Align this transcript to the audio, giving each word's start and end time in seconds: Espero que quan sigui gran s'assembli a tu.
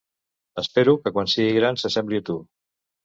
Espero 0.61 0.95
que 1.03 1.13
quan 1.17 1.31
sigui 1.35 1.53
gran 1.61 1.79
s'assembli 1.83 2.23
a 2.23 2.25
tu. 2.31 2.39